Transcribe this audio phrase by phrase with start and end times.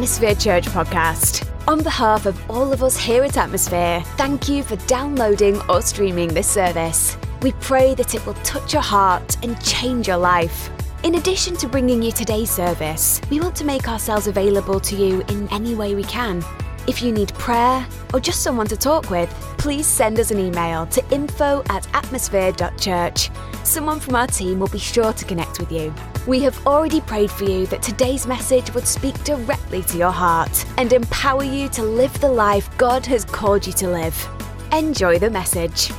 [0.00, 1.46] Atmosphere Church podcast.
[1.68, 6.28] On behalf of all of us here at Atmosphere, thank you for downloading or streaming
[6.28, 7.18] this service.
[7.42, 10.70] We pray that it will touch your heart and change your life.
[11.02, 15.20] In addition to bringing you today's service, we want to make ourselves available to you
[15.28, 16.42] in any way we can.
[16.88, 20.86] If you need prayer or just someone to talk with, please send us an email
[20.86, 23.30] to info at atmosphere.church.
[23.64, 25.92] Someone from our team will be sure to connect with you.
[26.26, 30.66] We have already prayed for you that today's message would speak directly to your heart
[30.76, 34.28] and empower you to live the life God has called you to live.
[34.70, 35.90] Enjoy the message.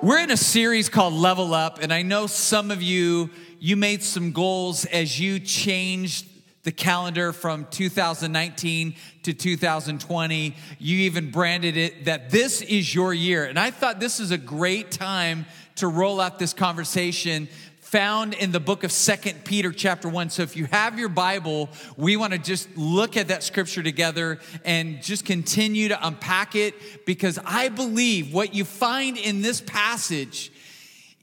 [0.00, 3.28] We're in a series called Level Up, and I know some of you,
[3.60, 6.26] you made some goals as you changed
[6.62, 8.94] the calendar from 2019
[9.24, 10.56] to 2020.
[10.78, 13.44] You even branded it that this is your year.
[13.44, 15.44] And I thought this is a great time
[15.76, 17.48] to roll out this conversation
[17.80, 20.30] found in the book of Second Peter chapter 1.
[20.30, 24.40] So if you have your Bible, we want to just look at that scripture together
[24.64, 30.50] and just continue to unpack it because I believe what you find in this passage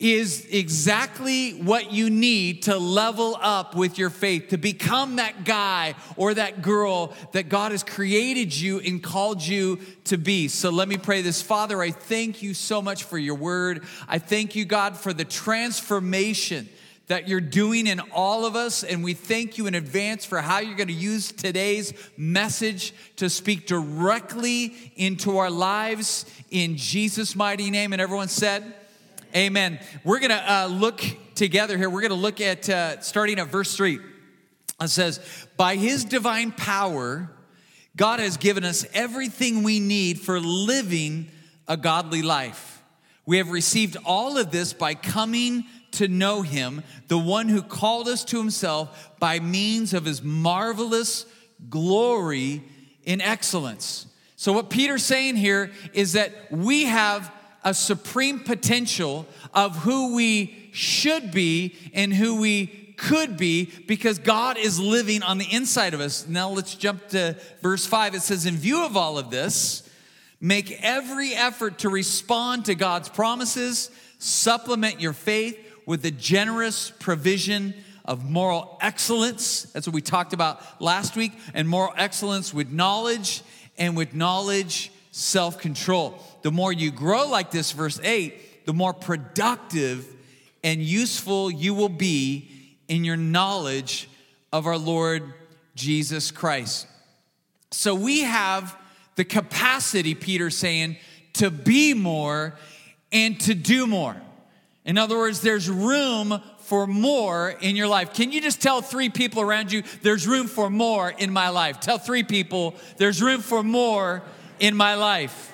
[0.01, 5.93] is exactly what you need to level up with your faith, to become that guy
[6.17, 10.47] or that girl that God has created you and called you to be.
[10.47, 11.43] So let me pray this.
[11.43, 13.83] Father, I thank you so much for your word.
[14.07, 16.67] I thank you, God, for the transformation
[17.05, 18.83] that you're doing in all of us.
[18.83, 23.29] And we thank you in advance for how you're going to use today's message to
[23.29, 27.93] speak directly into our lives in Jesus' mighty name.
[27.93, 28.73] And everyone said,
[29.35, 29.79] Amen.
[30.03, 31.01] We're going to uh, look
[31.35, 31.89] together here.
[31.89, 33.99] We're going to look at uh, starting at verse 3.
[34.81, 35.21] It says,
[35.55, 37.29] By his divine power,
[37.95, 41.29] God has given us everything we need for living
[41.65, 42.83] a godly life.
[43.25, 48.09] We have received all of this by coming to know him, the one who called
[48.09, 51.25] us to himself by means of his marvelous
[51.69, 52.63] glory
[53.03, 54.07] in excellence.
[54.35, 57.31] So, what Peter's saying here is that we have
[57.63, 62.67] a supreme potential of who we should be and who we
[62.97, 66.27] could be because God is living on the inside of us.
[66.27, 68.15] Now let's jump to verse 5.
[68.15, 69.89] It says, In view of all of this,
[70.39, 73.89] make every effort to respond to God's promises,
[74.19, 77.73] supplement your faith with the generous provision
[78.05, 79.63] of moral excellence.
[79.63, 83.41] That's what we talked about last week, and moral excellence with knowledge,
[83.77, 86.21] and with knowledge, self control.
[86.41, 90.07] The more you grow like this, verse 8, the more productive
[90.63, 94.09] and useful you will be in your knowledge
[94.51, 95.33] of our Lord
[95.75, 96.87] Jesus Christ.
[97.71, 98.77] So we have
[99.15, 100.97] the capacity, Peter's saying,
[101.33, 102.55] to be more
[103.11, 104.15] and to do more.
[104.83, 108.13] In other words, there's room for more in your life.
[108.13, 111.79] Can you just tell three people around you, there's room for more in my life?
[111.79, 114.23] Tell three people, there's room for more
[114.61, 115.51] in my life.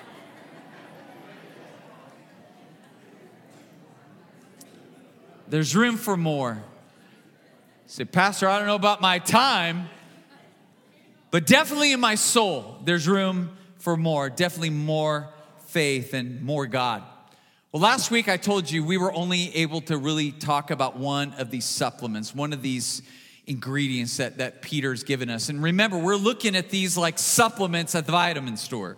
[5.48, 6.62] There's room for more.
[7.86, 9.88] Say, Pastor, I don't know about my time,
[11.32, 14.30] but definitely in my soul, there's room for more.
[14.30, 15.30] Definitely more
[15.68, 17.02] faith and more God.
[17.72, 21.32] Well, last week I told you we were only able to really talk about one
[21.38, 23.02] of these supplements, one of these
[23.48, 25.50] ingredients that, that Peter's given us.
[25.50, 28.98] And remember, we're looking at these like supplements at the vitamin store.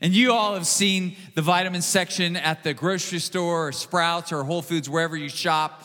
[0.00, 4.44] And you all have seen the vitamin section at the grocery store or Sprouts or
[4.44, 5.82] Whole Foods, wherever you shop.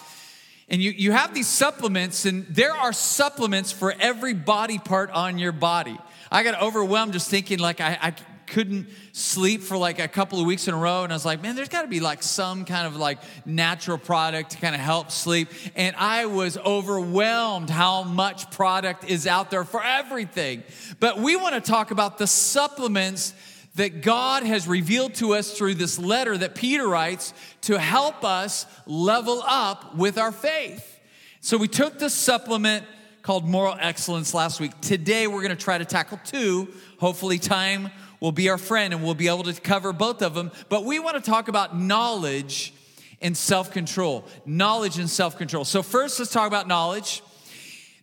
[0.69, 5.38] And you, you have these supplements, and there are supplements for every body part on
[5.38, 5.97] your body.
[6.31, 8.13] I got overwhelmed just thinking, like, I, I
[8.48, 11.04] couldn't sleep for like a couple of weeks in a row.
[11.04, 13.98] And I was like, man, there's got to be like some kind of like natural
[13.98, 15.50] product to kind of help sleep.
[15.76, 20.64] And I was overwhelmed how much product is out there for everything.
[21.00, 23.34] But we want to talk about the supplements
[23.76, 28.66] that God has revealed to us through this letter that Peter writes to help us
[28.86, 31.00] level up with our faith.
[31.42, 32.86] So we took the supplement
[33.24, 34.80] called Moral Excellence last week.
[34.81, 36.68] Today we're going to try to tackle two.
[37.00, 37.89] Hopefully, time
[38.24, 40.50] will be our friend and we'll be able to cover both of them.
[40.70, 42.74] But we want to talk about knowledge
[43.22, 44.24] and self control.
[44.46, 45.66] Knowledge and self control.
[45.66, 47.22] So, first, let's talk about knowledge.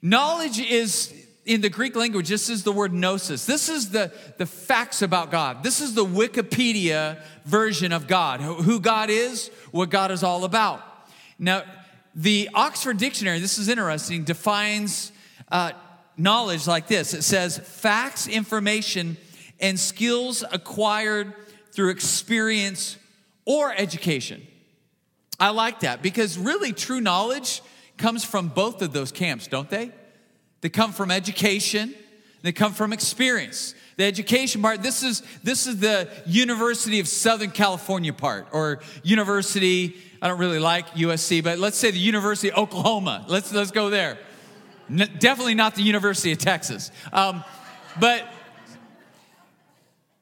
[0.02, 1.14] Knowledge is
[1.46, 3.46] in the Greek language, this is the word gnosis.
[3.46, 5.62] This is the, the facts about God.
[5.62, 10.82] This is the Wikipedia version of God, who God is, what God is all about.
[11.38, 11.62] Now,
[12.14, 15.12] the Oxford Dictionary, this is interesting, defines
[15.50, 15.72] uh,
[16.18, 19.16] knowledge like this it says facts, information,
[19.60, 21.32] and skills acquired
[21.72, 22.96] through experience
[23.44, 24.46] or education.
[25.38, 27.62] I like that because really true knowledge
[27.96, 29.90] comes from both of those camps, don't they?
[30.60, 31.94] They come from education,
[32.42, 33.74] they come from experience.
[33.96, 39.96] The education part, this is this is the University of Southern California part, or University,
[40.22, 43.24] I don't really like USC, but let's say the University of Oklahoma.
[43.28, 44.18] Let's let's go there.
[44.90, 46.90] N- definitely not the University of Texas.
[47.12, 47.44] Um,
[47.98, 48.26] but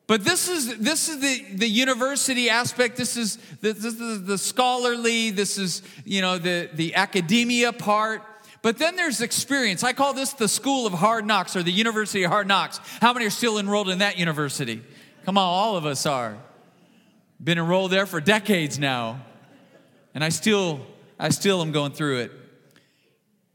[0.09, 2.97] but this is this is the, the university aspect.
[2.97, 5.31] This is the, this is the scholarly.
[5.31, 8.23] This is you know the the academia part.
[8.63, 9.85] But then there's experience.
[9.85, 12.81] I call this the school of hard knocks or the University of Hard Knocks.
[13.03, 14.83] How many are still enrolled in that university?
[15.27, 16.39] Come on, all of us are.
[17.45, 19.21] Been enrolled there for decades now.
[20.15, 20.87] And I still
[21.19, 22.33] I still am going through it.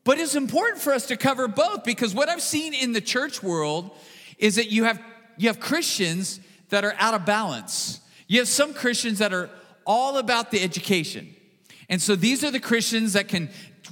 [0.03, 3.41] But it's important for us to cover both because what I've seen in the church
[3.41, 3.89] world
[4.37, 5.01] is that you have
[5.37, 6.39] you have Christians
[6.69, 8.01] that are out of balance.
[8.27, 9.49] You have some Christians that are
[9.85, 11.35] all about the education.
[11.89, 13.49] And so these are the Christians that can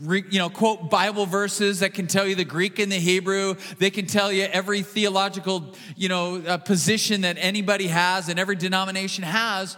[0.09, 3.89] you know quote bible verses that can tell you the greek and the hebrew they
[3.89, 9.23] can tell you every theological you know uh, position that anybody has and every denomination
[9.23, 9.75] has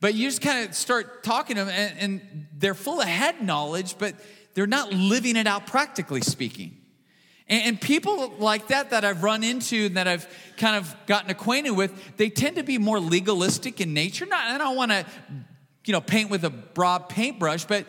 [0.00, 3.40] but you just kind of start talking to them and, and they're full of head
[3.40, 4.16] knowledge but
[4.54, 6.79] they're not living it out practically speaking
[7.50, 10.26] and, people like that that I've run into and that I've
[10.56, 14.24] kind of gotten acquainted with, they tend to be more legalistic in nature.
[14.24, 15.04] Not, I don't want to,
[15.84, 17.86] you know, paint with a broad paintbrush, but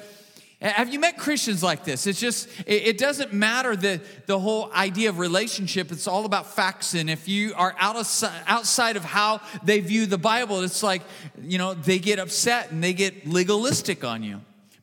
[0.62, 2.06] have you met Christians like this?
[2.06, 5.92] It's just, it, doesn't matter the, the whole idea of relationship.
[5.92, 6.94] It's all about facts.
[6.94, 11.02] And if you are out of, outside of how they view the Bible, it's like,
[11.42, 14.42] you know, they get upset and they get legalistic on you.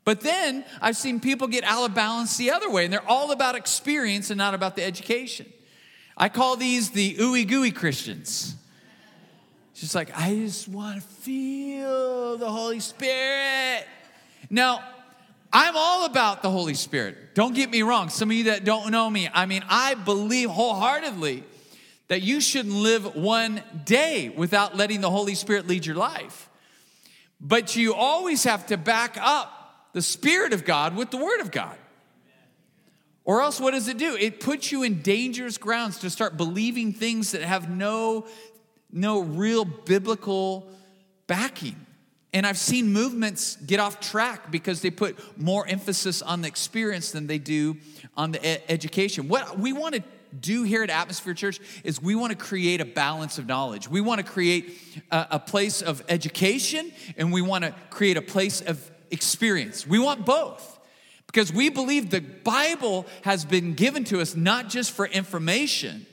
[0.08, 3.30] But then I've seen people get out of balance the other way, and they're all
[3.30, 5.44] about experience and not about the education.
[6.16, 8.54] I call these the ooey gooey Christians.
[9.72, 13.84] It's just like, I just want to feel the Holy Spirit.
[14.48, 14.82] Now,
[15.52, 17.34] I'm all about the Holy Spirit.
[17.34, 18.08] Don't get me wrong.
[18.08, 21.44] Some of you that don't know me, I mean, I believe wholeheartedly
[22.06, 26.48] that you shouldn't live one day without letting the Holy Spirit lead your life.
[27.42, 29.56] But you always have to back up
[29.98, 31.76] the Spirit of God with the Word of God.
[33.24, 34.14] Or else, what does it do?
[34.14, 38.28] It puts you in dangerous grounds to start believing things that have no,
[38.92, 40.70] no real biblical
[41.26, 41.74] backing.
[42.32, 47.10] And I've seen movements get off track because they put more emphasis on the experience
[47.10, 47.76] than they do
[48.16, 49.26] on the e- education.
[49.26, 50.04] What we want to
[50.40, 53.88] do here at Atmosphere Church is we want to create a balance of knowledge.
[53.88, 54.78] We want to create
[55.10, 59.86] a, a place of education and we want to create a place of experience.
[59.86, 60.78] We want both
[61.26, 66.06] because we believe the Bible has been given to us not just for information,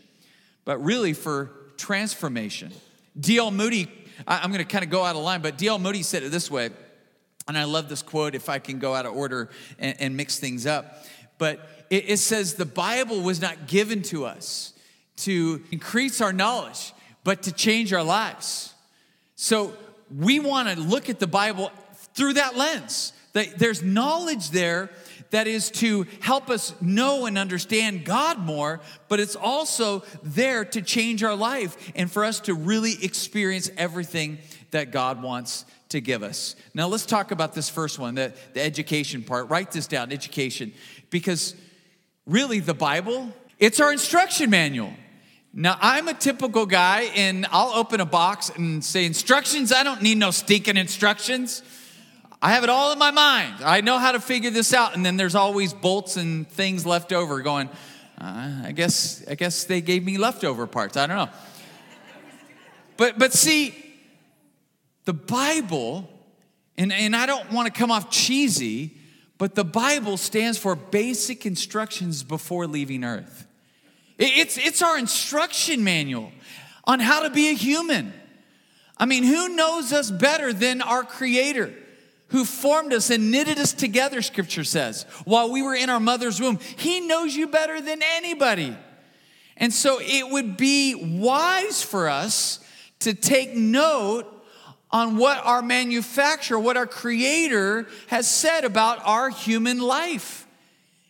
[0.66, 2.72] but really for transformation.
[3.20, 3.52] D.L.
[3.52, 3.90] Moody,
[4.28, 5.80] I'm going to kind of go out of line, but D.L.
[5.80, 6.70] Moody said it this way,
[7.48, 9.50] and I love this quote if I can go out of order
[9.80, 11.06] and, and mix things up.
[11.38, 14.74] But it, it says, The Bible was not given to us
[15.18, 16.94] to increase our knowledge,
[17.24, 18.74] but to change our lives.
[19.36, 19.74] So
[20.16, 21.72] we want to look at the Bible
[22.16, 23.14] through that lens.
[23.34, 24.90] There's knowledge there
[25.32, 28.80] that is to help us know and understand God more,
[29.10, 34.38] but it's also there to change our life and for us to really experience everything
[34.72, 36.56] that God wants to give us.
[36.74, 39.50] Now, let's talk about this first one, the, the education part.
[39.50, 40.74] Write this down education,
[41.10, 41.56] because
[42.26, 44.94] really, the Bible, it's our instruction manual.
[45.54, 49.72] Now, I'm a typical guy, and I'll open a box and say, Instructions?
[49.72, 51.62] I don't need no stinking instructions.
[52.46, 53.64] I have it all in my mind.
[53.64, 54.96] I know how to figure this out.
[54.96, 57.70] And then there's always bolts and things left over going,
[58.22, 60.96] uh, I guess, I guess they gave me leftover parts.
[60.96, 61.30] I don't know.
[62.98, 63.74] But, but see,
[65.06, 66.08] the Bible,
[66.78, 68.96] and, and I don't want to come off cheesy,
[69.40, 73.48] but the Bible stands for basic instructions before leaving earth.
[74.20, 76.32] It's, it's our instruction manual
[76.84, 78.14] on how to be a human.
[79.00, 81.74] I mean, who knows us better than our Creator?
[82.28, 86.40] Who formed us and knitted us together, scripture says, while we were in our mother's
[86.40, 86.60] womb.
[86.78, 88.76] He knows you better than anybody.
[89.58, 92.60] And so it would be wise for us
[93.00, 94.32] to take note
[94.92, 100.48] on what our manufacturer, what our creator has said about our human life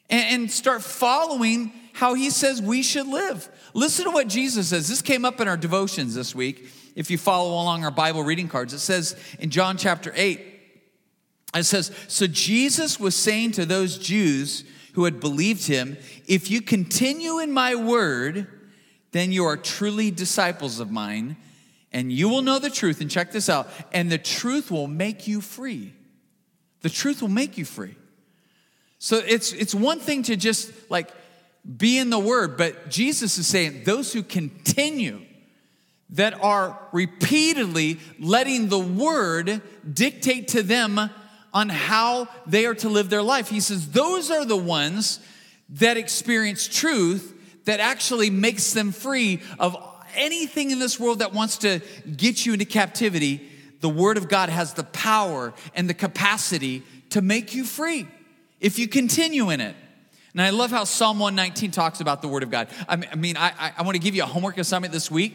[0.10, 3.50] and, start following how he says we should live.
[3.74, 4.88] Listen to what Jesus says.
[4.88, 6.68] This came up in our devotions this week.
[6.96, 10.55] If you follow along our Bible reading cards, it says in John chapter 8,
[11.62, 15.98] it says, So Jesus was saying to those Jews who had believed him,
[16.28, 18.48] If you continue in my word,
[19.12, 21.38] then you are truly disciples of mine,
[21.92, 23.00] and you will know the truth.
[23.00, 25.94] And check this out and the truth will make you free.
[26.82, 27.96] The truth will make you free.
[29.00, 31.10] So it's, it's one thing to just like
[31.78, 32.58] be in the word.
[32.58, 35.22] But Jesus is saying those who continue,
[36.12, 41.10] that are repeatedly letting the word dictate to them
[41.56, 43.48] on how they are to live their life.
[43.50, 45.22] He says those are the ones
[45.70, 47.32] that experience truth
[47.64, 49.76] that actually makes them free of
[50.16, 51.82] anything in this world that wants to
[52.16, 53.50] get you into captivity.
[53.80, 58.06] The word of God has the power and the capacity to make you free
[58.60, 59.76] if you continue in it.
[60.34, 62.68] And I love how Psalm 119 talks about the Word of God.
[62.90, 65.34] I mean, I, I, I want to give you a homework assignment this week.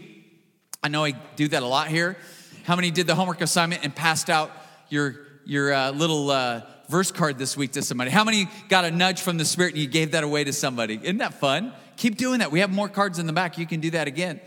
[0.82, 2.18] I know I do that a lot here.
[2.64, 4.50] How many did the homework assignment and passed out
[4.90, 8.10] your, your uh, little uh, verse card this week to somebody?
[8.10, 10.98] How many got a nudge from the Spirit and you gave that away to somebody?
[11.02, 11.72] Isn't that fun?
[11.96, 12.50] Keep doing that.
[12.50, 13.58] We have more cards in the back.
[13.58, 14.40] You can do that again.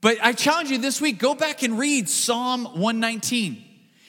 [0.00, 3.64] But I challenge you this week go back and read Psalm 119.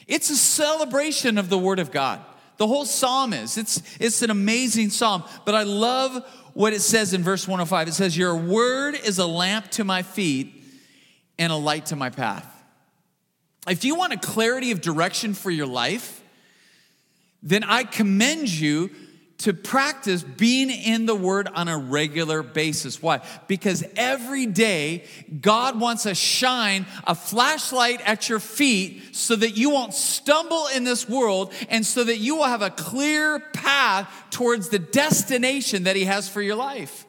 [0.08, 2.22] It's a celebration of the Word of God.
[2.58, 3.58] The whole psalm is.
[3.58, 5.24] It's, it's an amazing psalm.
[5.46, 7.88] But I love what it says in verse 105.
[7.88, 10.64] It says, Your word is a lamp to my feet
[11.40, 12.46] and a light to my path.
[13.68, 16.22] If you want a clarity of direction for your life,
[17.44, 18.90] then I commend you
[19.40, 23.02] to practice being in the Word on a regular basis.
[23.02, 23.22] Why?
[23.48, 25.06] Because every day,
[25.42, 30.84] God wants to shine a flashlight at your feet so that you won't stumble in
[30.84, 35.96] this world and so that you will have a clear path towards the destination that
[35.96, 37.08] He has for your life.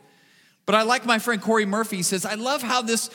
[0.64, 1.97] But I like my friend Corey Murphy.
[1.97, 3.11] He says, I love how this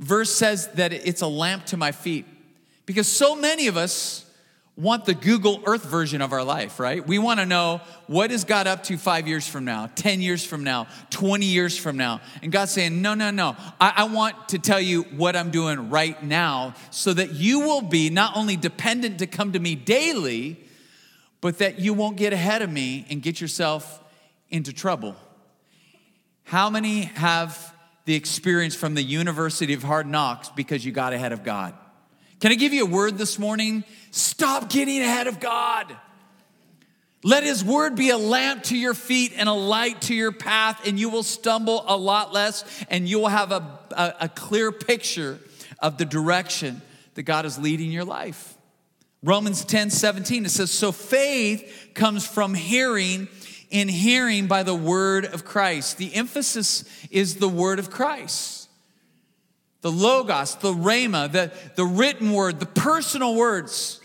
[0.00, 2.26] verse says that it's a lamp to my feet.
[2.86, 4.26] Because so many of us,
[4.76, 7.06] want the Google Earth version of our life, right?
[7.06, 10.44] We want to know what is God up to five years from now, 10 years
[10.44, 12.20] from now, 20 years from now.
[12.42, 13.56] And God's saying, no, no, no.
[13.80, 17.80] I, I, want to tell you what I'm doing right now so that you will
[17.80, 20.60] be not only dependent to come to me daily,
[21.40, 24.02] but that you won't get ahead of me and get yourself
[24.50, 25.16] into trouble.
[26.44, 27.74] How many have
[28.04, 31.74] the experience from the University of Hard Knocks because you got ahead of God?
[32.40, 33.82] Can I give you a word this morning?
[34.10, 35.94] Stop getting ahead of God.
[37.24, 40.86] Let His word be a lamp to your feet and a light to your path,
[40.86, 44.70] and you will stumble a lot less, and you will have a, a, a clear
[44.70, 45.38] picture
[45.78, 46.82] of the direction
[47.14, 48.54] that God is leading your life.
[49.22, 53.28] Romans 10 17, it says, So faith comes from hearing,
[53.70, 55.96] in hearing by the word of Christ.
[55.96, 58.65] The emphasis is the word of Christ
[59.86, 64.00] the Logos, the Rhema, the, the written word, the personal words.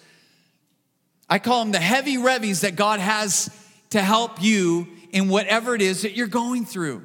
[1.28, 3.50] I call them the heavy revies that God has
[3.90, 7.04] to help you in whatever it is that you're going through.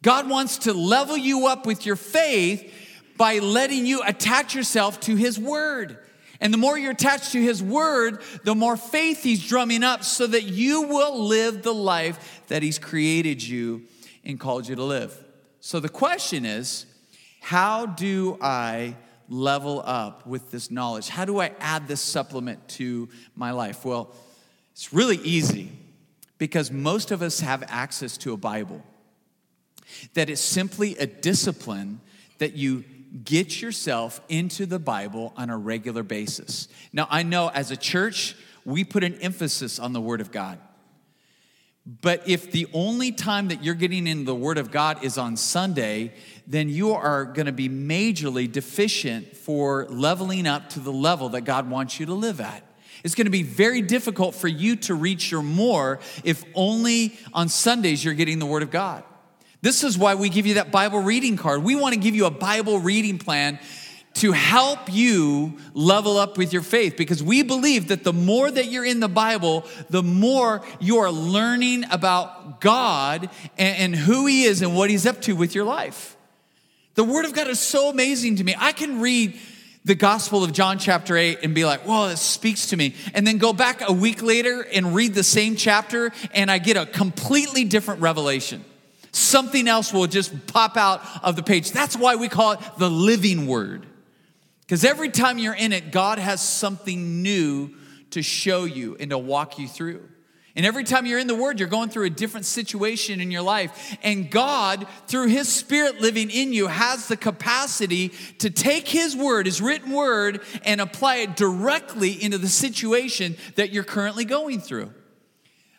[0.00, 2.72] God wants to level you up with your faith
[3.16, 5.98] by letting you attach yourself to His Word.
[6.40, 10.24] And the more you're attached to His Word, the more faith He's drumming up so
[10.24, 13.86] that you will live the life that He's created you
[14.24, 15.18] and called you to live.
[15.58, 16.86] So the question is
[17.40, 18.96] how do I
[19.28, 21.08] level up with this knowledge?
[21.08, 23.84] How do I add this supplement to my life?
[23.84, 24.14] Well,
[24.72, 25.70] it's really easy
[26.38, 28.82] because most of us have access to a Bible.
[30.14, 32.00] That is simply a discipline
[32.38, 32.84] that you
[33.24, 36.68] get yourself into the Bible on a regular basis.
[36.92, 40.58] Now, I know as a church, we put an emphasis on the Word of God.
[41.88, 45.38] But if the only time that you're getting in the Word of God is on
[45.38, 46.12] Sunday,
[46.46, 51.42] then you are going to be majorly deficient for leveling up to the level that
[51.42, 52.62] God wants you to live at.
[53.04, 57.48] It's going to be very difficult for you to reach your more if only on
[57.48, 59.02] Sundays you're getting the Word of God.
[59.62, 61.62] This is why we give you that Bible reading card.
[61.64, 63.58] We want to give you a Bible reading plan
[64.18, 68.66] to help you level up with your faith because we believe that the more that
[68.66, 74.44] you're in the Bible, the more you are learning about God and, and, who He
[74.44, 76.16] is and what He's up to with your life.
[76.94, 78.54] The Word of God is so amazing to me.
[78.58, 79.38] I can read
[79.84, 82.94] the Gospel of John, chapter 8, and be like, whoa, this speaks to me.
[83.14, 86.76] And then go back a week later and read the same chapter, and I get
[86.76, 88.64] a completely different revelation.
[89.12, 91.70] Something else will just pop out of the page.
[91.70, 93.86] That's why we call it the living Word.
[94.68, 97.70] Because every time you're in it, God has something new
[98.10, 100.06] to show you and to walk you through.
[100.54, 103.40] And every time you're in the Word, you're going through a different situation in your
[103.40, 103.96] life.
[104.02, 108.10] And God, through His Spirit living in you, has the capacity
[108.40, 113.70] to take His Word, His written Word, and apply it directly into the situation that
[113.70, 114.92] you're currently going through.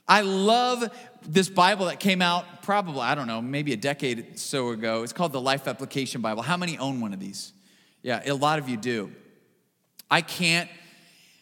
[0.08, 0.90] I love
[1.28, 5.04] this Bible that came out probably, I don't know, maybe a decade or so ago.
[5.04, 6.42] It's called the Life Application Bible.
[6.42, 7.54] How many own one of these?
[8.02, 9.12] Yeah, a lot of you do.
[10.10, 10.70] I can't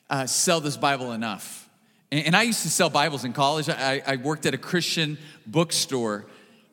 [0.10, 1.70] uh, sell this Bible enough.
[2.12, 3.70] And, and I used to sell Bibles in college.
[3.70, 6.26] I, I worked at a Christian bookstore.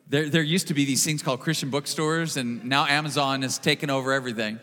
[0.09, 3.89] There, there used to be these things called Christian bookstores, and now Amazon has taken
[3.89, 4.59] over everything.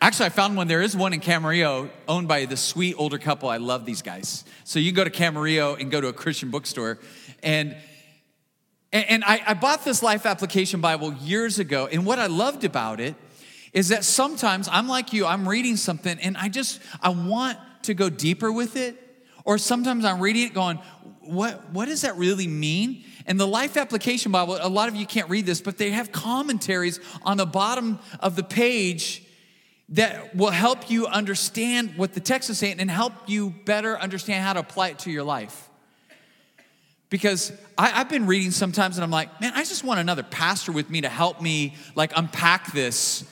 [0.00, 0.66] Actually, I found one.
[0.66, 3.48] There is one in Camarillo owned by the sweet older couple.
[3.48, 4.44] I love these guys.
[4.64, 6.98] So you go to Camarillo and go to a Christian bookstore.
[7.42, 7.76] And,
[8.92, 11.86] and I, I bought this Life Application Bible years ago.
[11.90, 13.14] And what I loved about it
[13.72, 17.94] is that sometimes I'm like you, I'm reading something and I just, I want to
[17.94, 18.96] go deeper with it.
[19.44, 20.78] Or sometimes I'm reading it going,
[21.20, 23.04] what, what does that really mean?
[23.26, 26.12] And the Life Application Bible, a lot of you can't read this, but they have
[26.12, 29.24] commentaries on the bottom of the page
[29.90, 34.44] that will help you understand what the text is saying and help you better understand
[34.44, 35.68] how to apply it to your life.
[37.08, 40.70] Because I, have been reading sometimes and I'm like, man, I just want another pastor
[40.70, 43.24] with me to help me like unpack this.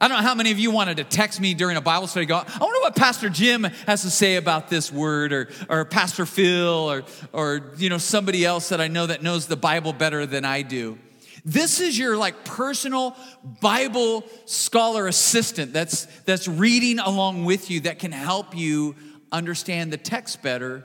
[0.00, 2.24] I don't know how many of you wanted to text me during a Bible study,
[2.24, 6.24] go, I wonder what Pastor Jim has to say about this word, or, or Pastor
[6.24, 7.02] Phil, or,
[7.32, 10.62] or you know, somebody else that I know that knows the Bible better than I
[10.62, 10.98] do.
[11.44, 13.16] This is your like personal
[13.60, 18.94] Bible scholar assistant that's that's reading along with you that can help you
[19.32, 20.84] understand the text better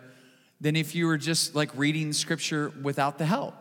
[0.62, 3.56] than if you were just like reading scripture without the help.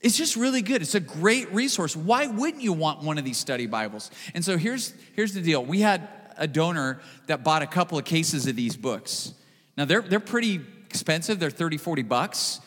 [0.00, 0.80] It's just really good.
[0.80, 1.94] It's a great resource.
[1.94, 4.10] Why wouldn't you want one of these study Bibles?
[4.34, 5.64] And so here's here's the deal.
[5.64, 9.34] We had a donor that bought a couple of cases of these books.
[9.76, 11.38] Now they're they're pretty expensive.
[11.38, 12.60] They're 30 40 bucks.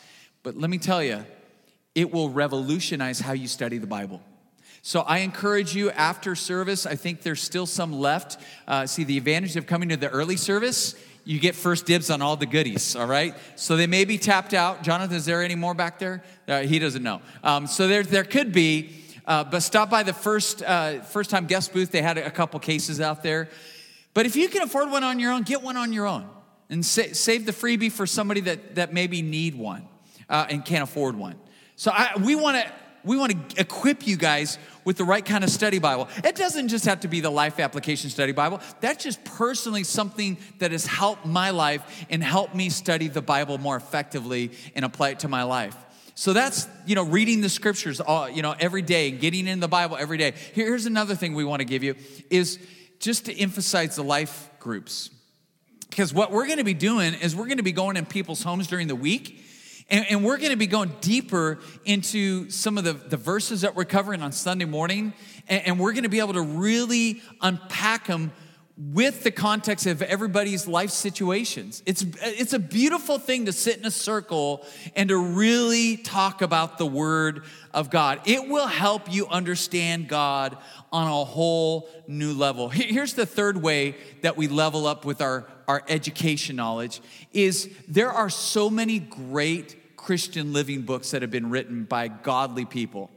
[0.44, 1.24] But let me tell you,
[1.94, 4.22] it will revolutionize how you study the Bible.
[4.82, 8.40] So I encourage you after service, I think there's still some left.
[8.66, 10.94] Uh, see, the advantage of coming to the early service,
[11.28, 13.34] you get first dibs on all the goodies, all right?
[13.54, 14.82] So they may be tapped out.
[14.82, 16.24] Jonathan, is there any more back there?
[16.48, 17.20] Uh, he doesn't know.
[17.44, 18.94] Um, so there, there could be,
[19.26, 21.90] uh, but stop by the first, uh, first time guest booth.
[21.90, 23.50] They had a couple cases out there.
[24.14, 26.26] But if you can afford one on your own, get one on your own
[26.70, 29.86] and sa- save the freebie for somebody that, that maybe need one
[30.30, 31.38] uh, and can't afford one.
[31.76, 32.72] So I, we want to
[33.08, 36.08] we want to equip you guys with the right kind of study Bible.
[36.22, 38.60] It doesn't just have to be the life application study Bible.
[38.80, 43.56] That's just personally something that has helped my life and helped me study the Bible
[43.56, 45.74] more effectively and apply it to my life.
[46.14, 49.68] So that's, you know, reading the scriptures, all, you know, every day, getting in the
[49.68, 50.34] Bible every day.
[50.52, 51.94] Here's another thing we want to give you
[52.28, 52.58] is
[52.98, 55.10] just to emphasize the life groups.
[55.88, 58.42] Because what we're going to be doing is we're going to be going in people's
[58.42, 59.44] homes during the week
[59.90, 63.74] and, and we're going to be going deeper into some of the, the verses that
[63.74, 65.14] we're covering on Sunday morning.
[65.48, 68.32] And, and we're going to be able to really unpack them
[68.80, 71.82] with the context of everybody's life situations.
[71.84, 74.64] It's, it's a beautiful thing to sit in a circle
[74.94, 77.42] and to really talk about the Word
[77.74, 78.20] of God.
[78.24, 80.56] It will help you understand God
[80.92, 82.68] on a whole new level.
[82.68, 87.00] Here's the third way that we level up with our, our education knowledge
[87.32, 92.64] is there are so many great Christian living books that have been written by godly
[92.64, 93.10] people.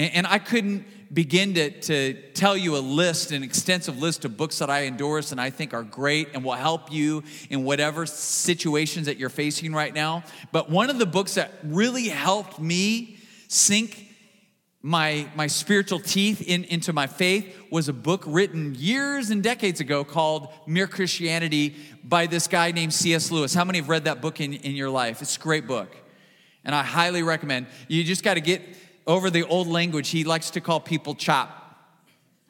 [0.00, 4.36] And, and I couldn't begin to, to tell you a list, an extensive list of
[4.38, 8.06] books that I endorse and I think are great and will help you in whatever
[8.06, 10.24] situations that you're facing right now.
[10.52, 14.06] But one of the books that really helped me sink
[14.82, 19.80] my, my spiritual teeth in, into my faith was a book written years and decades
[19.80, 23.30] ago called Mere Christianity by this guy named C.S.
[23.30, 23.52] Lewis.
[23.52, 25.20] How many have read that book in, in your life?
[25.20, 25.94] It's a great book.
[26.64, 27.66] And I highly recommend.
[27.88, 28.62] You just got to get
[29.06, 30.08] over the old language.
[30.10, 31.56] He likes to call people chop.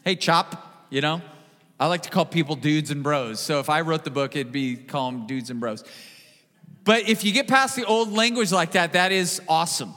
[0.04, 1.20] Hey, chop, you know?
[1.78, 3.40] I like to call people dudes and bros.
[3.40, 5.82] So if I wrote the book, it'd be call them dudes and bros.
[6.84, 9.94] But if you get past the old language like that, that is awesome.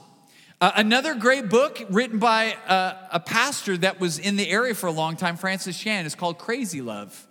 [0.61, 4.87] Uh, another great book written by uh, a pastor that was in the area for
[4.87, 7.27] a long time, Francis Chan, is called Crazy Love.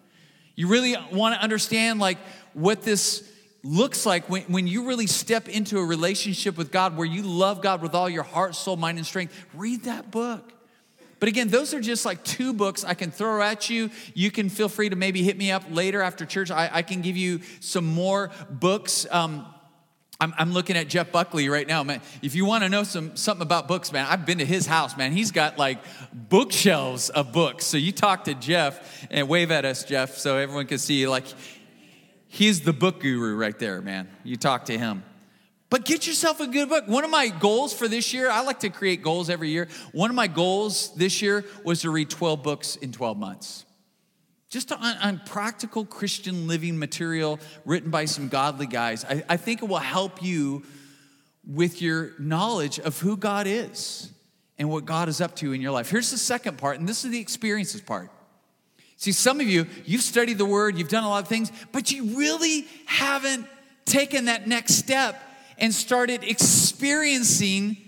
[0.54, 2.18] You really want to understand like
[2.52, 3.26] what this
[3.64, 7.62] looks like when, when you really step into a relationship with God where you love
[7.62, 9.35] God with all your heart, soul, mind, and strength.
[9.55, 10.53] Read that book.
[11.20, 13.90] But again, those are just like two books I can throw at you.
[14.12, 16.51] You can feel free to maybe hit me up later after church.
[16.51, 19.07] I, I can give you some more books.
[19.09, 19.46] Um,
[20.20, 22.01] I'm, I'm, looking at Jeff Buckley right now, man.
[22.22, 24.96] If you want to know some something about books, man, I've been to his house,
[24.96, 25.12] man.
[25.12, 25.79] He's got like
[26.12, 27.66] bookshelves of books.
[27.66, 31.07] So you talk to Jeff and wave at us, Jeff, so everyone can see.
[31.07, 31.27] Like
[32.33, 34.09] he's the book guru right there, man.
[34.25, 35.05] You talk to him.
[35.68, 36.88] But get yourself a good book.
[36.88, 39.68] One of my goals for this year, I like to create goals every year.
[39.92, 43.64] One of my goals this year was to read 12 books in 12 months
[44.49, 49.03] just on, on, practical Christian living material written by some godly guys.
[49.03, 50.62] I, I think it will help you
[51.47, 54.12] with your knowledge of who God is
[54.59, 55.88] and what God is up to in your life.
[55.88, 58.11] Here's the second part, and this is the experiences part.
[59.02, 61.90] See, some of you, you've studied the word, you've done a lot of things, but
[61.90, 63.48] you really haven't
[63.84, 65.20] taken that next step
[65.58, 67.78] and started experiencing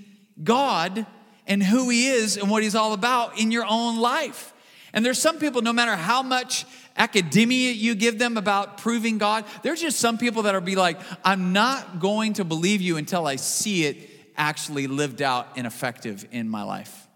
[0.43, 1.07] God
[1.47, 4.53] and who He is and what He's all about in your own life.
[4.93, 9.45] And there's some people, no matter how much academia you give them about proving God,
[9.63, 13.37] there's just some people that'll be like, I'm not going to believe you until I
[13.37, 17.07] see it actually lived out and effective in my life.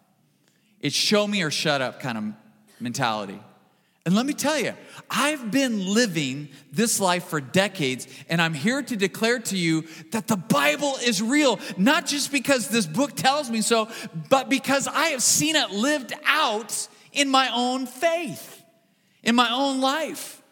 [0.80, 2.24] It's show me or shut up kind of
[2.78, 3.40] mentality.
[4.08, 4.72] And let me tell you,
[5.10, 10.28] I've been living this life for decades, and I'm here to declare to you that
[10.28, 13.86] the Bible is real, not just because this book tells me so,
[14.30, 18.64] but because I have seen it lived out in my own faith,
[19.22, 20.42] in my own life.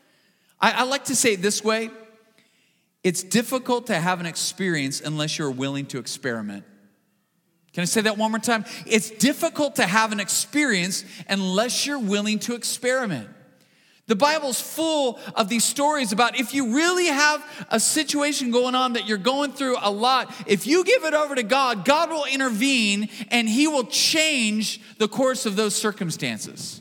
[0.61, 1.89] I, I like to say it this way
[3.03, 6.65] it's difficult to have an experience unless you're willing to experiment.
[7.73, 8.67] Can I say that one more time?
[8.85, 13.31] It's difficult to have an experience unless you're willing to experiment.
[14.09, 18.93] The Bible's full of these stories about if you really have a situation going on
[18.93, 22.25] that you're going through a lot, if you give it over to God, God will
[22.25, 26.81] intervene and He will change the course of those circumstances.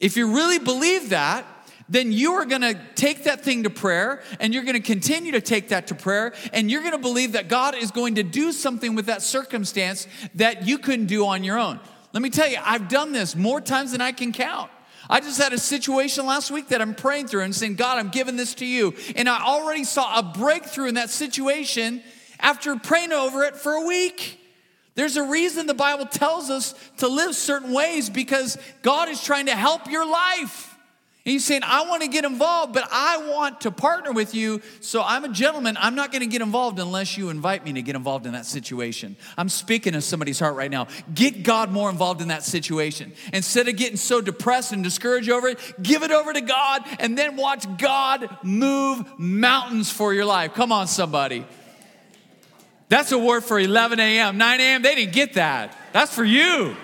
[0.00, 1.44] If you really believe that,
[1.90, 5.32] then you are going to take that thing to prayer and you're going to continue
[5.32, 8.22] to take that to prayer and you're going to believe that God is going to
[8.22, 11.78] do something with that circumstance that you couldn't do on your own.
[12.14, 14.70] Let me tell you, I've done this more times than I can count.
[15.10, 18.10] I just had a situation last week that I'm praying through and saying, God, I'm
[18.10, 18.94] giving this to you.
[19.16, 22.02] And I already saw a breakthrough in that situation
[22.38, 24.38] after praying over it for a week.
[24.94, 29.46] There's a reason the Bible tells us to live certain ways because God is trying
[29.46, 30.67] to help your life.
[31.28, 34.62] He's saying, I want to get involved, but I want to partner with you.
[34.80, 35.76] So I'm a gentleman.
[35.78, 38.46] I'm not going to get involved unless you invite me to get involved in that
[38.46, 39.14] situation.
[39.36, 40.86] I'm speaking to somebody's heart right now.
[41.12, 43.12] Get God more involved in that situation.
[43.30, 47.18] Instead of getting so depressed and discouraged over it, give it over to God and
[47.18, 50.54] then watch God move mountains for your life.
[50.54, 51.44] Come on, somebody.
[52.88, 54.80] That's a word for 11 a.m., 9 a.m.
[54.80, 55.76] They didn't get that.
[55.92, 56.74] That's for you.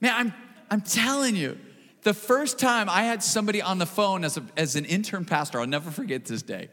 [0.00, 0.34] Man, I'm,
[0.70, 1.58] I'm telling you,
[2.02, 5.60] the first time I had somebody on the phone as, a, as an intern pastor,
[5.60, 6.68] I'll never forget this day.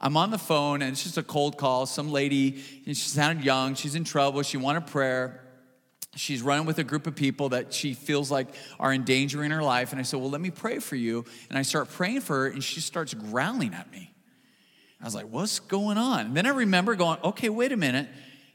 [0.00, 1.86] I'm on the phone and it's just a cold call.
[1.86, 5.40] Some lady, she sounded young, she's in trouble, she wanted prayer.
[6.16, 8.48] She's running with a group of people that she feels like
[8.80, 9.92] are endangering her life.
[9.92, 11.24] And I said, Well, let me pray for you.
[11.48, 14.12] And I start praying for her, and she starts growling at me.
[15.00, 16.26] I was like, What's going on?
[16.26, 18.08] And then I remember going, Okay, wait a minute.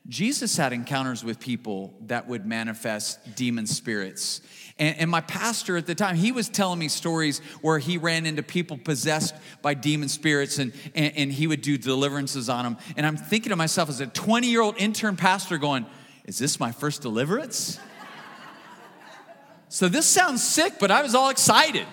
[0.07, 4.41] Jesus had encounters with people that would manifest demon spirits.
[4.77, 8.25] And, and, my pastor at the time, he was telling me stories where he ran
[8.25, 12.77] into people possessed by demon spirits and, and, and he would do deliverances on them.
[12.97, 15.87] And I'm thinking to myself as a 20 year old intern pastor, going,
[16.25, 17.79] Is this my first deliverance?
[19.69, 21.87] so this sounds sick, but I was all excited.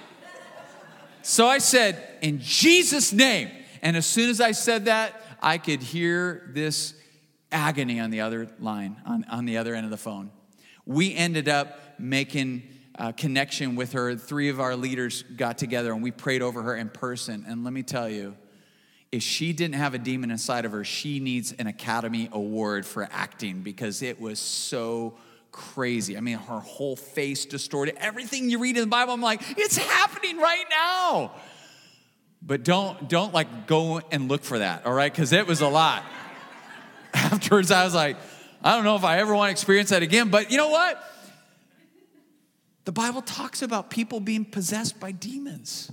[1.22, 3.48] So I said, In Jesus' name.
[3.80, 6.94] And as soon as I said that, I could hear this
[7.52, 10.30] agony on the other line, on, on the other end of the phone.
[10.86, 12.62] We ended up making
[12.96, 14.16] a connection with her.
[14.16, 17.44] Three of our leaders got together and we prayed over her in person.
[17.46, 18.36] And let me tell you,
[19.12, 23.06] if she didn't have a demon inside of her, she needs an Academy Award for
[23.10, 25.14] acting because it was so
[25.52, 26.16] crazy.
[26.16, 27.96] I mean, her whole face distorted.
[27.98, 31.32] Everything you read in the Bible, I'm like, it's happening right now.
[32.44, 35.12] But don't don't like go and look for that, all right?
[35.12, 36.02] Because it was a lot.
[37.32, 38.16] Afterwards, I was like,
[38.62, 40.28] I don't know if I ever want to experience that again.
[40.28, 41.02] But you know what?
[42.84, 45.90] The Bible talks about people being possessed by demons.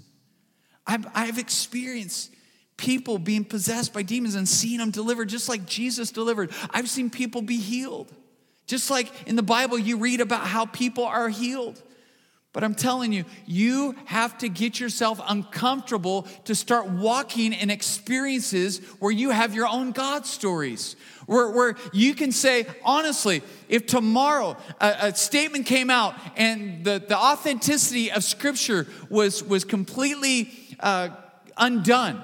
[0.86, 2.32] I've, I've experienced
[2.78, 6.52] people being possessed by demons and seeing them delivered just like Jesus delivered.
[6.71, 8.12] I've seen people be healed.
[8.65, 11.82] Just like in the Bible, you read about how people are healed.
[12.52, 18.80] But I'm telling you, you have to get yourself uncomfortable to start walking in experiences
[18.99, 20.95] where you have your own God stories.
[21.30, 27.04] Where, where you can say, honestly, if tomorrow a, a statement came out and the,
[27.08, 31.10] the authenticity of Scripture was, was completely uh,
[31.56, 32.24] undone,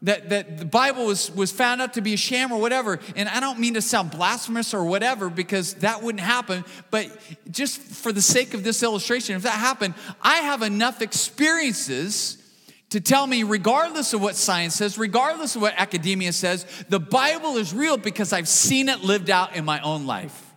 [0.00, 2.98] that, that the Bible was, was found out to be a sham or whatever.
[3.14, 7.10] And I don't mean to sound blasphemous or whatever because that wouldn't happen, but
[7.50, 9.92] just for the sake of this illustration, if that happened,
[10.22, 12.42] I have enough experiences
[12.90, 17.56] to tell me, regardless of what science says, regardless of what academia says, the Bible
[17.56, 20.54] is real because I've seen it lived out in my own life.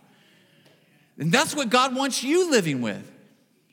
[1.18, 3.10] And that's what God wants you living with.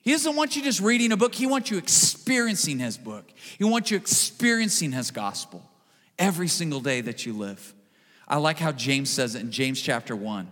[0.02, 3.32] He doesn't want you just reading a book, He wants you experiencing His book.
[3.58, 5.70] He wants you experiencing His gospel
[6.18, 7.74] every single day that you live.
[8.28, 10.50] I like how James says it in James chapter 1.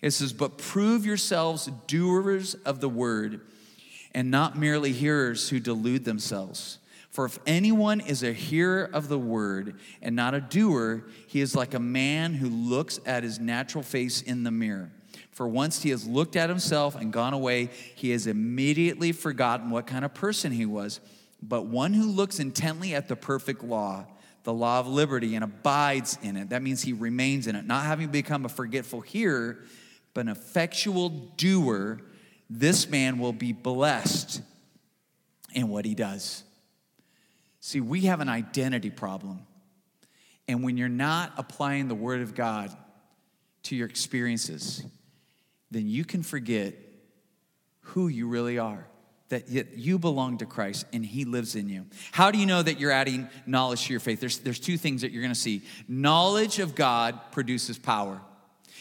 [0.00, 3.40] It says, But prove yourselves doers of the word
[4.14, 6.78] and not merely hearers who delude themselves.
[7.18, 11.56] For if anyone is a hearer of the word and not a doer, he is
[11.56, 14.92] like a man who looks at his natural face in the mirror.
[15.32, 19.84] For once he has looked at himself and gone away, he has immediately forgotten what
[19.84, 21.00] kind of person he was.
[21.42, 24.06] But one who looks intently at the perfect law,
[24.44, 27.84] the law of liberty, and abides in it, that means he remains in it, not
[27.84, 29.58] having become a forgetful hearer,
[30.14, 32.00] but an effectual doer,
[32.48, 34.40] this man will be blessed
[35.52, 36.44] in what he does.
[37.60, 39.46] See, we have an identity problem.
[40.46, 42.74] And when you're not applying the Word of God
[43.64, 44.82] to your experiences,
[45.70, 46.74] then you can forget
[47.80, 48.86] who you really are.
[49.28, 51.84] That you belong to Christ and He lives in you.
[52.12, 54.20] How do you know that you're adding knowledge to your faith?
[54.20, 55.60] There's, there's two things that you're gonna see.
[55.86, 58.22] Knowledge of God produces power.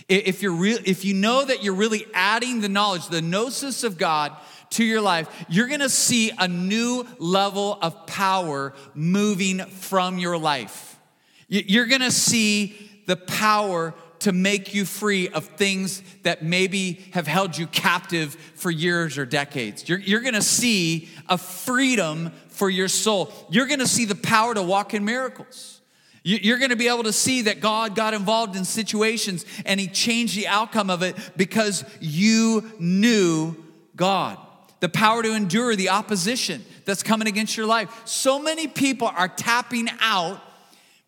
[0.07, 3.97] If, you're real, if you know that you're really adding the knowledge, the gnosis of
[3.97, 4.31] God
[4.71, 10.99] to your life, you're gonna see a new level of power moving from your life.
[11.47, 12.75] You're gonna see
[13.05, 18.71] the power to make you free of things that maybe have held you captive for
[18.71, 19.87] years or decades.
[19.87, 23.31] You're, you're gonna see a freedom for your soul.
[23.49, 25.77] You're gonna see the power to walk in miracles.
[26.23, 29.87] You're going to be able to see that God got involved in situations and He
[29.87, 33.55] changed the outcome of it because you knew
[33.95, 34.37] God
[34.79, 38.01] the power to endure the opposition that's coming against your life.
[38.05, 40.41] So many people are tapping out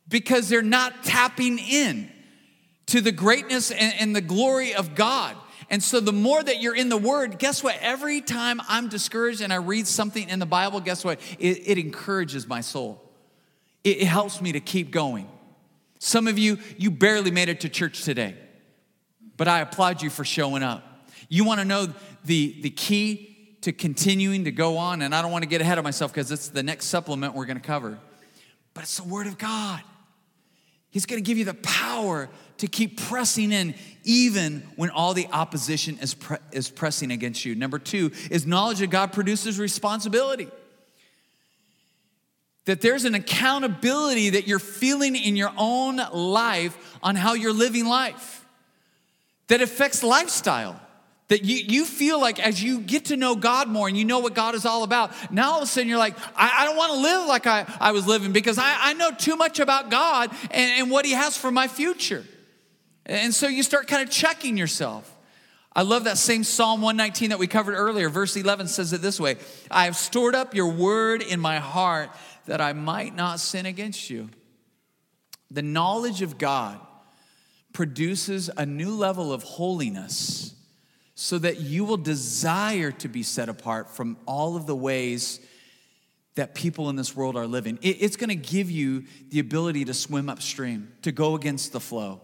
[0.08, 2.12] because they're not tapping in
[2.88, 5.36] to the greatness and, and, the glory of God.
[5.70, 7.78] And so, the more that you're in the Word, guess what?
[7.82, 11.20] Every time I'm discouraged and I read something in the Bible, guess what?
[11.38, 13.02] It, it encourages my soul,
[13.84, 15.30] it, it helps me to keep going.
[16.00, 18.36] Some of you, you barely made it to church today,
[19.38, 20.84] but I applaud you for showing up.
[21.28, 21.90] You wanna know
[22.24, 23.29] the, the key
[23.62, 26.32] to continuing to go on, and I don't want to get ahead of myself because
[26.32, 28.00] it's the next supplement we're going to cover.
[28.74, 29.82] But it's the Word of God.
[30.92, 35.28] He's going to give you the power to keep pressing in even when all the
[35.32, 37.56] opposition is, pre- is pressing against you.
[37.56, 40.50] Number two is knowledge of God produces responsibility.
[42.66, 47.86] That there's an accountability that you're feeling in your own life on how you're living
[47.86, 48.46] life
[49.48, 50.80] that affects lifestyle.
[51.30, 54.20] That you, you feel like as you get to know God more and you know
[54.20, 56.76] what God is all about, now all of a sudden you're like, I, I don't
[56.76, 59.92] want to live like I, I was living because I, I know too much about
[59.92, 62.26] God and, and what He has for my future.
[63.06, 65.16] And so you start kind of checking yourself.
[65.76, 68.10] I love that same Psalm 119 that we covered earlier.
[68.10, 69.38] Verse 11 says it this way
[69.70, 72.10] I have stored up your word in my heart
[72.48, 74.30] that I might not sin against you.
[75.52, 76.80] The knowledge of God
[77.72, 80.56] produces a new level of holiness
[81.22, 85.42] so that you will desire to be set apart from all of the ways
[86.36, 87.78] that people in this world are living.
[87.82, 92.22] It's to give you the ability to swim upstream, to go against the flow,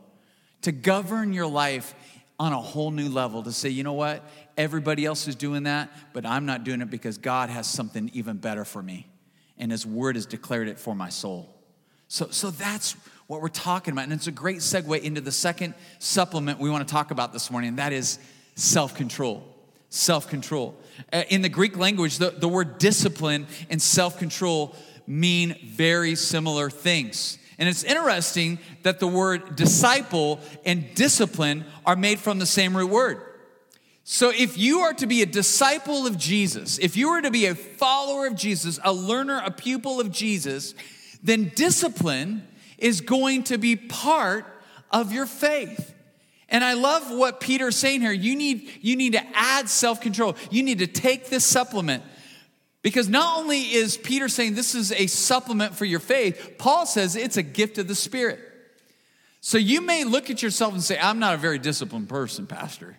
[0.62, 1.94] to govern your life
[2.40, 4.24] on a whole new level, to say, you know what?
[4.56, 8.38] Everybody else is doing that, but I'm not doing it because God has something even
[8.38, 9.10] better for me.
[9.58, 11.54] And His Word has declared it for my soul.
[12.08, 12.96] So, so that's
[13.28, 14.06] what we're talking about.
[14.06, 17.52] And it's a great segue into the second supplement we want to talk about this
[17.52, 18.20] morning, and that is
[18.56, 19.44] self control.
[19.90, 20.76] Self control.
[21.14, 24.76] Uh, in the Greek language, the, the word discipline and self control
[25.08, 27.38] mean very similar things.
[27.58, 32.90] And it's interesting that the word disciple and discipline are made from the same root
[32.90, 33.22] word.
[34.04, 37.48] So, if you are to be a disciple of Jesus, if you are to be
[37.48, 40.76] a follower of Jesus, a learner, a pupil of Jesus,
[41.24, 44.46] then discipline is going to be part
[44.92, 45.95] of your faith.
[46.50, 48.12] And I love what Peter's saying here.
[48.12, 50.36] You need, you need to add self control.
[50.52, 52.04] You need to take this supplement.
[52.82, 57.16] Because not only is Peter saying this is a supplement for your faith, Paul says
[57.16, 58.40] it's a gift of the Spirit.
[59.42, 62.98] So you may look at yourself and say, I'm not a very disciplined person, Pastor.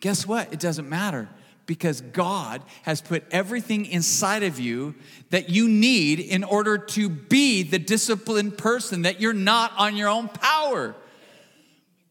[0.00, 0.52] Guess what?
[0.52, 1.28] It doesn't matter
[1.66, 4.96] because God has put everything inside of you
[5.30, 10.08] that you need in order to be the disciplined person that you're not on your
[10.08, 10.96] own power.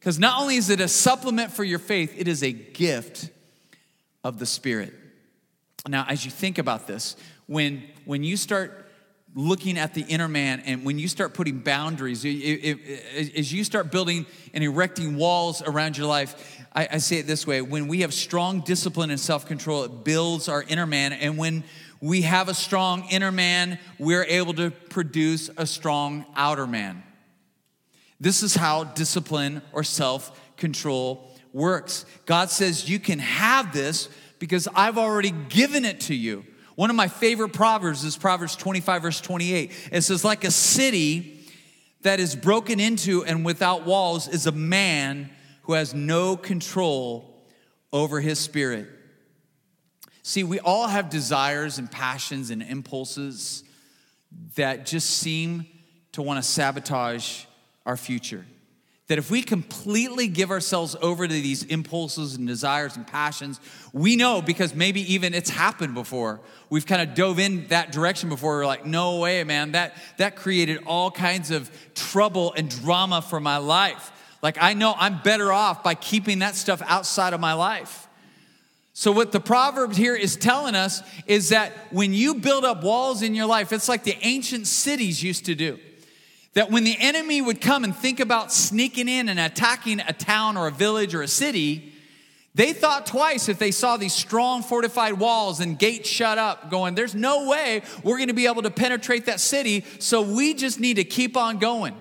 [0.02, 3.30] Because not only is it a supplement for your faith, it is a gift
[4.24, 4.92] of the Spirit.
[5.86, 7.14] Now, as you think about this,
[7.46, 8.90] when, when you start
[9.36, 13.52] looking at the inner man and when you start putting boundaries, it, it, it, as
[13.52, 17.62] you start building and erecting walls around your life, I, I say it this way
[17.62, 21.12] when we have strong discipline and self control, it builds our inner man.
[21.12, 21.62] And when
[22.00, 27.04] we have a strong inner man, we're able to produce a strong outer man.
[28.22, 32.06] This is how discipline or self control works.
[32.24, 34.08] God says, You can have this
[34.38, 36.44] because I've already given it to you.
[36.76, 39.72] One of my favorite proverbs is Proverbs 25, verse 28.
[39.90, 41.40] It says, Like a city
[42.02, 45.28] that is broken into and without walls is a man
[45.62, 47.44] who has no control
[47.92, 48.88] over his spirit.
[50.22, 53.64] See, we all have desires and passions and impulses
[54.54, 55.66] that just seem
[56.12, 57.46] to want to sabotage
[57.86, 58.46] our future.
[59.08, 63.60] That if we completely give ourselves over to these impulses and desires and passions,
[63.92, 66.40] we know because maybe even it's happened before.
[66.70, 68.58] We've kind of dove in that direction before.
[68.58, 69.72] We're like, no way, man.
[69.72, 74.12] That, that created all kinds of trouble and drama for my life.
[74.40, 78.08] Like, I know I'm better off by keeping that stuff outside of my life.
[78.94, 83.22] So, what the proverb here is telling us is that when you build up walls
[83.22, 85.78] in your life, it's like the ancient cities used to do.
[86.54, 90.56] That when the enemy would come and think about sneaking in and attacking a town
[90.56, 91.92] or a village or a city,
[92.54, 96.94] they thought twice if they saw these strong fortified walls and gates shut up, going,
[96.94, 100.94] There's no way we're gonna be able to penetrate that city, so we just need
[100.94, 101.96] to keep on going.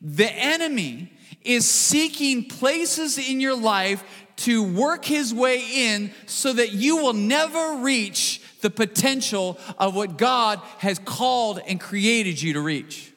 [0.00, 4.04] The enemy is seeking places in your life
[4.36, 10.16] to work his way in so that you will never reach the potential of what
[10.16, 13.11] God has called and created you to reach.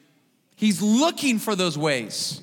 [0.56, 2.41] He's looking for those ways.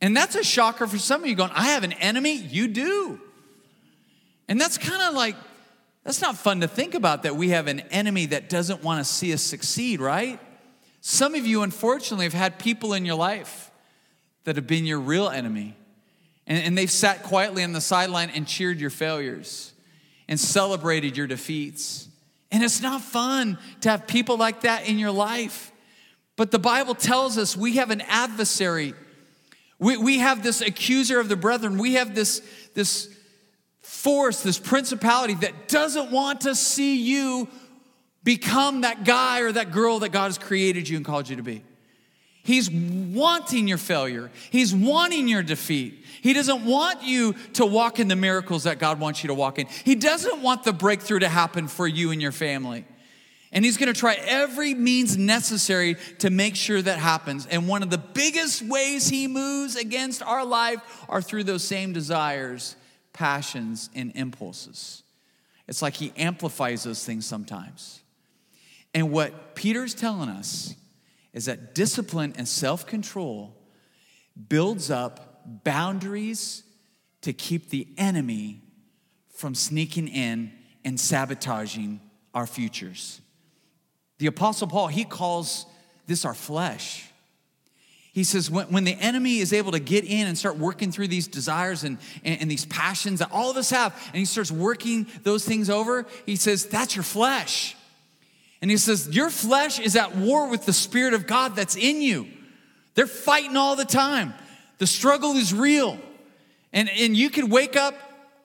[0.00, 2.34] And that's a shocker for some of you going, I have an enemy?
[2.34, 3.20] You do.
[4.48, 5.36] And that's kind of like,
[6.02, 9.10] that's not fun to think about that we have an enemy that doesn't want to
[9.10, 10.38] see us succeed, right?
[11.00, 13.70] Some of you, unfortunately, have had people in your life
[14.44, 15.76] that have been your real enemy.
[16.46, 19.72] And, and they've sat quietly on the sideline and cheered your failures
[20.28, 22.08] and celebrated your defeats.
[22.50, 25.72] And it's not fun to have people like that in your life.
[26.36, 28.94] But the Bible tells us we have an adversary.
[29.78, 31.78] We, we have this accuser of the brethren.
[31.78, 32.42] We have this,
[32.74, 33.08] this
[33.82, 37.48] force, this principality that doesn't want to see you
[38.24, 41.42] become that guy or that girl that God has created you and called you to
[41.42, 41.62] be.
[42.42, 44.30] He's wanting your failure.
[44.50, 46.04] He's wanting your defeat.
[46.20, 49.58] He doesn't want you to walk in the miracles that God wants you to walk
[49.58, 49.66] in.
[49.66, 52.84] He doesn't want the breakthrough to happen for you and your family.
[53.54, 57.46] And he's gonna try every means necessary to make sure that happens.
[57.46, 61.92] And one of the biggest ways he moves against our life are through those same
[61.92, 62.74] desires,
[63.12, 65.04] passions, and impulses.
[65.68, 68.02] It's like he amplifies those things sometimes.
[68.92, 70.74] And what Peter's telling us
[71.32, 73.54] is that discipline and self control
[74.48, 76.64] builds up boundaries
[77.22, 78.62] to keep the enemy
[79.32, 80.52] from sneaking in
[80.84, 82.00] and sabotaging
[82.34, 83.20] our futures.
[84.18, 85.66] The Apostle Paul, he calls
[86.06, 87.10] this our flesh.
[88.12, 91.08] He says, when, when the enemy is able to get in and start working through
[91.08, 94.52] these desires and, and, and, these passions that all of us have, and he starts
[94.52, 97.74] working those things over, he says, that's your flesh.
[98.64, 102.00] And he says, Your flesh is at war with the Spirit of God that's in
[102.00, 102.26] you.
[102.94, 104.32] They're fighting all the time.
[104.78, 105.98] The struggle is real.
[106.72, 107.94] And, and you could wake up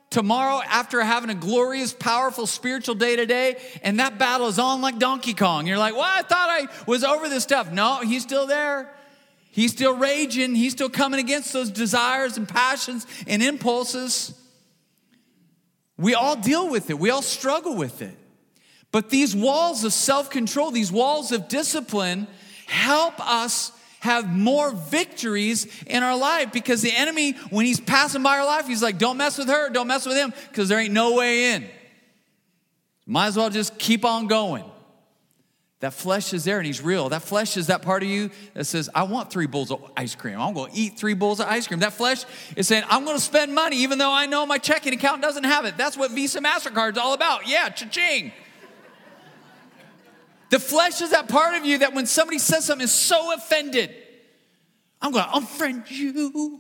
[0.10, 5.00] tomorrow after having a glorious, powerful spiritual day today, and that battle is on like
[5.00, 5.68] Donkey Kong.
[5.68, 7.72] You're like, well, I thought I was over this stuff.
[7.72, 8.94] No, he's still there.
[9.52, 10.56] He's still raging.
[10.56, 14.34] He's still coming against those desires and passions and impulses.
[15.98, 18.16] We all deal with it, we all struggle with it.
[18.92, 22.28] But these walls of self control, these walls of discipline,
[22.66, 28.38] help us have more victories in our life because the enemy, when he's passing by
[28.38, 30.94] our life, he's like, don't mess with her, don't mess with him, because there ain't
[30.94, 31.68] no way in.
[33.06, 34.64] Might as well just keep on going.
[35.80, 37.08] That flesh is there and he's real.
[37.08, 40.14] That flesh is that part of you that says, I want three bowls of ice
[40.14, 40.40] cream.
[40.40, 41.80] I'm to eat three bowls of ice cream.
[41.80, 42.26] That flesh
[42.58, 45.64] is saying, I'm to spend money even though I know my checking account doesn't have
[45.64, 45.78] it.
[45.78, 47.48] That's what Visa MasterCard's all about.
[47.48, 48.34] Yeah, cha-ching.
[50.50, 53.94] The flesh is that part of you that when somebody says something is so offended,
[55.02, 56.60] I'm going to unfriend you.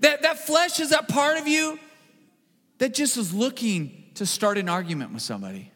[0.00, 1.78] that, that flesh is that part of you
[2.78, 5.72] that just is looking to start an argument with somebody.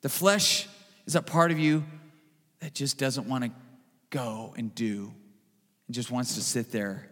[0.00, 0.66] The flesh
[1.06, 1.84] is that part of you
[2.60, 3.50] that just doesn't want to
[4.08, 5.12] go and do
[5.86, 7.08] and just wants to sit there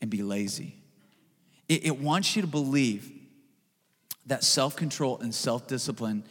[0.00, 0.76] and be lazy.
[1.68, 3.10] It, it wants you to believe
[4.30, 6.24] that self control and self discipline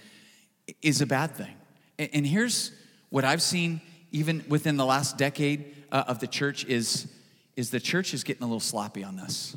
[0.82, 1.54] is a bad thing.
[1.98, 2.72] And here's
[3.10, 3.82] what I've seen
[4.12, 7.08] even within the last decade uh, of the church is,
[7.56, 9.56] is the church is getting a little sloppy on this.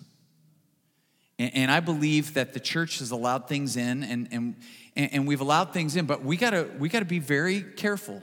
[1.39, 4.57] And, and I believe that the church has allowed things in and, and,
[4.97, 8.21] and we've allowed things in, but we gotta, we gotta be very careful.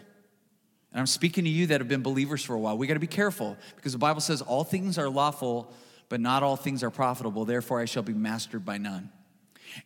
[0.91, 2.77] And I'm speaking to you that have been believers for a while.
[2.77, 5.73] We gotta be careful because the Bible says all things are lawful,
[6.09, 7.45] but not all things are profitable.
[7.45, 9.11] Therefore, I shall be mastered by none.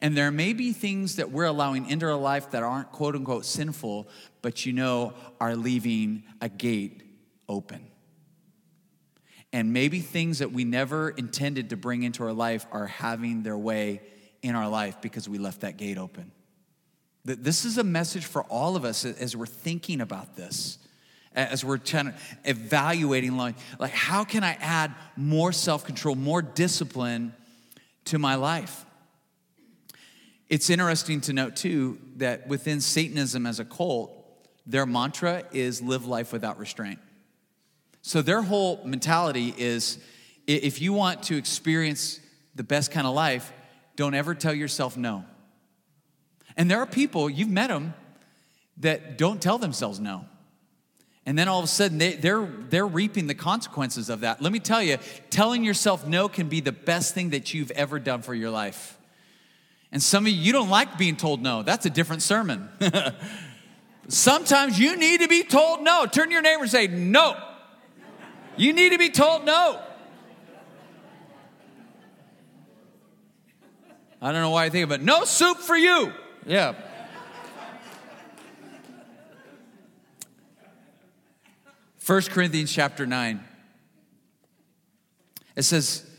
[0.02, 3.46] And there may be things that we're allowing into our life that aren't quote unquote
[3.46, 4.08] sinful,
[4.42, 7.04] but you know are leaving a gate
[7.50, 7.88] open.
[9.52, 13.58] And maybe things that we never intended to bring into our life are having their
[13.58, 14.02] way
[14.42, 16.32] in our life because we left that gate open.
[17.24, 20.78] This is a message for all of us as we're thinking about this,
[21.34, 23.56] as we're trying to evaluating life.
[23.80, 27.34] Like, how can I add more self control, more discipline
[28.06, 28.86] to my life?
[30.50, 34.12] It's interesting to note, too, that within Satanism as a cult,
[34.66, 37.00] their mantra is live life without restraint.
[38.02, 39.98] So their whole mentality is
[40.46, 42.20] if you want to experience
[42.56, 43.52] the best kind of life,
[43.96, 45.26] don't ever tell yourself no.
[46.58, 47.94] And there are people, you've met them,
[48.78, 50.26] that don't tell themselves no.
[51.26, 54.42] And then all of a sudden, they, they're, they're reaping the consequences of that.
[54.42, 54.98] Let me tell you,
[55.30, 58.98] telling yourself no can be the best thing that you've ever done for your life.
[59.94, 61.62] And some of you, you don't like being told no.
[61.62, 62.68] That's a different sermon.
[64.08, 66.08] Sometimes you need to be told no.
[66.08, 67.38] Turn to your neighbor and say, no.
[68.58, 69.80] You need to be told no.
[74.20, 75.02] I don't know why I think of it.
[75.04, 76.12] No soup for you.
[76.48, 76.74] Yeah.
[81.98, 83.44] First Corinthians chapter 9.
[85.56, 86.10] It says,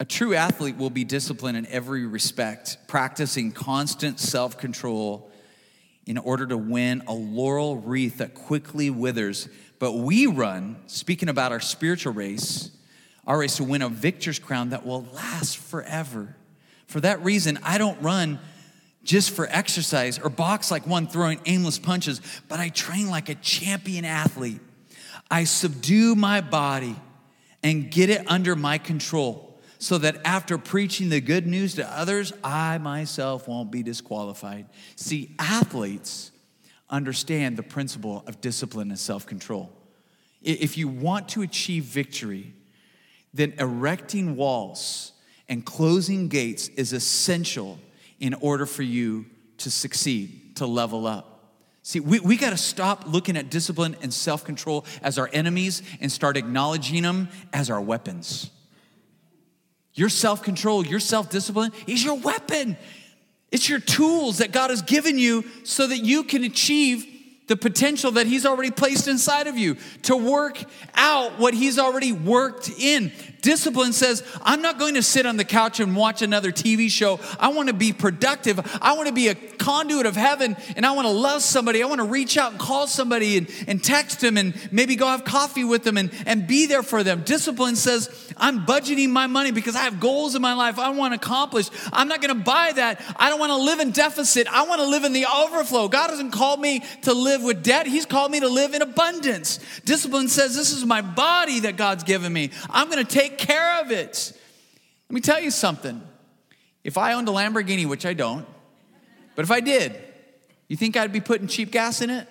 [0.00, 5.30] a true athlete will be disciplined in every respect, practicing constant self control
[6.06, 9.46] in order to win a laurel wreath that quickly withers,
[9.78, 12.70] but we run, speaking about our spiritual race,
[13.26, 16.34] our race to win a victor's crown that will last forever.
[16.86, 18.40] For that reason, I don't run
[19.04, 23.34] just for exercise or box like one throwing aimless punches, but I train like a
[23.34, 24.60] champion athlete.
[25.30, 26.96] I subdue my body
[27.62, 29.49] and get it under my control
[29.80, 34.66] so that after preaching the good news to others, I myself won't be disqualified.
[34.94, 36.32] See, athletes
[36.90, 39.72] understand the principle of discipline and self control.
[40.42, 42.54] If you want to achieve victory,
[43.32, 45.12] then erecting walls
[45.48, 47.78] and closing gates is essential
[48.18, 49.24] in order for you
[49.58, 51.54] to succeed, to level up.
[51.82, 55.82] See, we, we got to stop looking at discipline and self control as our enemies
[56.02, 58.50] and start acknowledging them as our weapons.
[60.00, 62.78] Your self control, your self discipline is your weapon.
[63.52, 67.06] It's your tools that God has given you so that you can achieve
[67.50, 70.62] the potential that He's already placed inside of you to work
[70.94, 73.10] out what He's already worked in.
[73.42, 77.18] Discipline says, I'm not going to sit on the couch and watch another TV show.
[77.38, 78.60] I want to be productive.
[78.82, 81.82] I want to be a conduit of heaven and I want to love somebody.
[81.82, 85.06] I want to reach out and call somebody and, and text them and maybe go
[85.06, 87.22] have coffee with them and, and be there for them.
[87.22, 91.14] Discipline says, I'm budgeting my money because I have goals in my life I want
[91.14, 91.68] to accomplish.
[91.92, 93.02] I'm not going to buy that.
[93.16, 94.46] I don't want to live in deficit.
[94.48, 95.88] I want to live in the overflow.
[95.88, 99.58] God hasn't called me to live with debt, He's called me to live in abundance.
[99.84, 102.50] Discipline says, This is my body that God's given me.
[102.68, 104.32] I'm going to take care of it.
[105.08, 106.02] Let me tell you something.
[106.84, 108.46] If I owned a Lamborghini, which I don't,
[109.34, 109.96] but if I did,
[110.68, 112.28] you think I'd be putting cheap gas in it?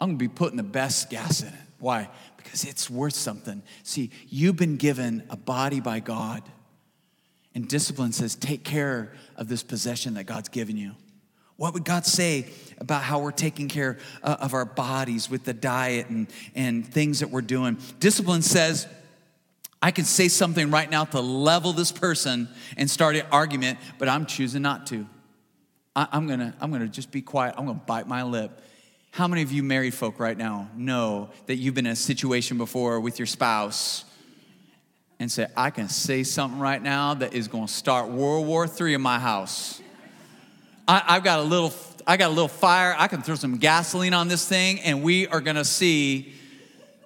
[0.00, 1.54] I'm gonna be putting the best gas in it.
[1.78, 2.08] Why?
[2.36, 3.62] Because it's worth something.
[3.82, 6.42] See, you've been given a body by God,
[7.54, 10.92] and discipline says, take care of this possession that God's given you.
[11.56, 12.46] What would God say
[12.78, 17.20] about how we're taking care uh, of our bodies with the diet and, and things
[17.20, 17.78] that we're doing?
[18.00, 18.86] Discipline says,
[19.80, 24.08] I can say something right now to level this person and start an argument, but
[24.08, 25.06] I'm choosing not to.
[25.94, 27.54] I, am gonna, I'm gonna just be quiet.
[27.58, 28.62] I'm gonna bite my lip.
[29.10, 32.56] How many of you married folk right now know that you've been in a situation
[32.56, 34.04] before with your spouse
[35.18, 38.94] and say, I can say something right now that is gonna start World War III
[38.94, 39.82] in my house?
[40.92, 41.72] I, I've got a little,
[42.06, 42.94] I got a little fire.
[42.98, 46.34] I can throw some gasoline on this thing, and we are gonna see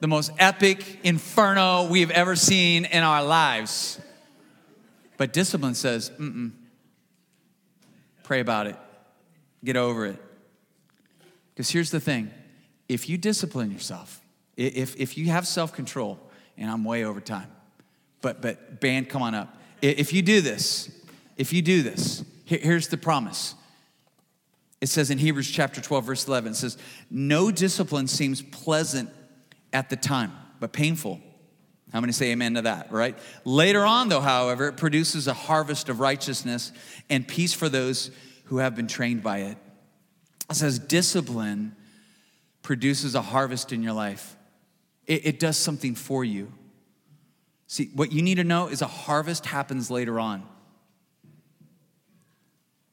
[0.01, 4.01] the most epic inferno we've ever seen in our lives.
[5.19, 6.51] But discipline says, mm
[8.25, 8.75] Pray about it,
[9.63, 10.17] get over it.
[11.55, 12.33] Because here's the thing
[12.89, 14.21] if you discipline yourself,
[14.57, 16.19] if, if you have self control,
[16.59, 17.53] and I'm way over time,
[18.21, 19.57] but, but band, come on up.
[19.81, 20.91] If you do this,
[21.37, 23.55] if you do this, here's the promise.
[24.81, 26.77] It says in Hebrews chapter 12, verse 11, it says,
[27.11, 29.11] No discipline seems pleasant
[29.73, 31.21] at the time, but painful.
[31.93, 33.19] How many say amen to that, right?
[33.45, 36.73] Later on, though, however, it produces a harvest of righteousness
[37.09, 38.11] and peace for those
[38.45, 39.57] who have been trained by it.
[40.51, 41.75] It says discipline
[42.63, 44.37] produces a harvest in your life,
[45.07, 46.53] it, it does something for you.
[47.69, 50.47] See, what you need to know is a harvest happens later on.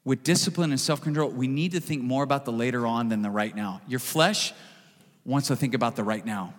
[0.06, 3.22] With discipline and self control, we need to think more about the later on than
[3.22, 3.82] the right now.
[3.88, 4.54] Your flesh
[5.26, 6.54] wants to think about the right now.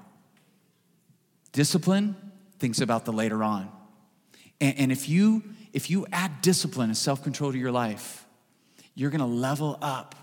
[1.52, 2.16] Discipline
[2.58, 3.70] thinks about the later on.
[4.60, 5.42] And, and if you
[5.72, 8.24] if you add discipline and self-control to your life,
[8.94, 10.14] you're gonna level up.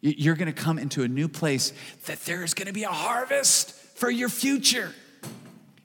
[0.00, 1.72] You're gonna come into a new place
[2.06, 4.92] that there is gonna be a harvest for your future.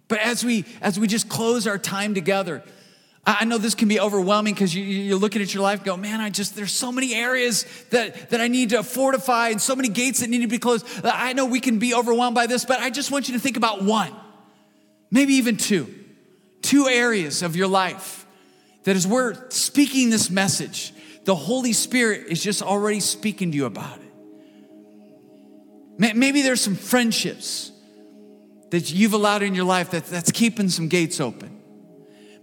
[0.07, 2.63] But as we as we just close our time together,
[3.29, 6.21] I know this can be overwhelming because you, are looking at your life, go, man,
[6.21, 9.89] I just, there's so many areas that, that I need to fortify and so many
[9.89, 10.85] gates that need to be closed.
[11.03, 13.39] Uh, I know we can be overwhelmed by this, but I just want you to
[13.41, 14.15] think about one,
[15.11, 15.93] maybe even two,
[16.61, 18.25] two areas of your life
[18.85, 20.93] that as we're speaking this message,
[21.25, 24.05] the Holy Spirit is just already speaking to you about it.
[26.15, 27.73] Maybe there's some friendships
[28.69, 31.56] that you've allowed in your life that, that's keeping some gates open.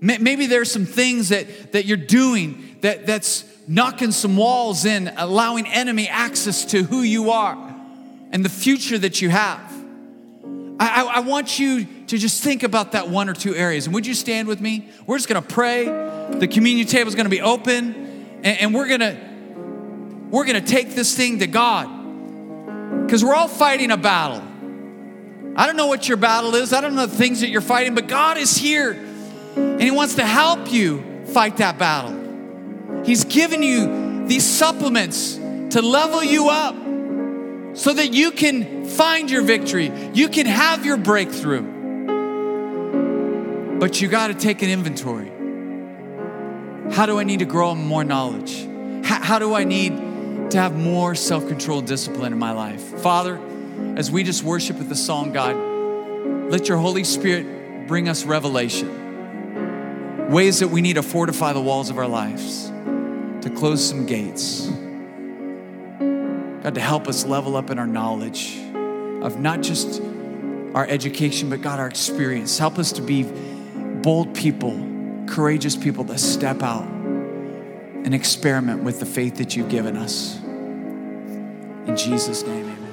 [0.01, 5.67] Maybe there's some things that, that you're doing that, that's knocking some walls in, allowing
[5.67, 7.57] enemy access to who you are
[8.31, 9.73] and the future that you have.
[10.79, 13.87] I, I, want you to just think about that one or two areas.
[13.87, 14.89] And would you stand with me?
[15.07, 15.85] We're just gonna pray.
[15.85, 17.95] The communion table is gonna be open,
[18.43, 19.17] and, and we're gonna
[20.31, 23.07] we're gonna take this thing to God.
[23.07, 24.43] Because we're all fighting a battle.
[25.57, 27.95] I don't know what your battle is, I don't know the things that you're fighting,
[27.95, 28.95] but God is here
[29.57, 33.05] and He wants to help you fight that battle.
[33.05, 36.75] He's given you these supplements to level you up
[37.77, 41.73] so that you can find your victory, you can have your breakthrough.
[43.79, 45.31] But you got to take an inventory.
[46.95, 48.65] How do I need to grow in more knowledge?
[49.05, 52.81] How, how do I need to have more self control discipline in my life?
[53.01, 53.41] Father,
[53.97, 55.57] as we just worship with the song, God,
[56.51, 59.04] let your Holy Spirit bring us revelation
[60.29, 62.71] ways that we need to fortify the walls of our lives,
[63.43, 64.69] to close some gates.
[66.63, 68.59] God, to help us level up in our knowledge
[69.23, 70.01] of not just
[70.75, 72.59] our education, but God, our experience.
[72.59, 73.25] Help us to be
[74.03, 74.73] bold people,
[75.27, 80.39] courageous people to step out and experiment with the faith that you've given us.
[81.87, 82.93] In Jesus' name, amen.